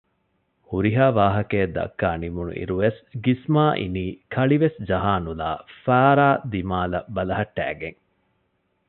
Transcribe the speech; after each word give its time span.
ހުރިހާ 0.69 1.05
ވާހަކައެއް 1.19 1.75
ދައްކާ 1.77 2.09
ނިމުނު 2.21 2.51
އިރުވެސް 2.59 2.99
ގިސްމާ 3.25 3.63
އިނީ 3.79 4.05
ކަޅިވެސް 4.33 4.77
ޖަހާ 4.89 5.13
ނުލާ 5.25 5.49
ފާރާ 5.83 6.27
ދިމާލަށް 6.51 7.09
ބަލަހައްޓައިގެން 7.15 7.99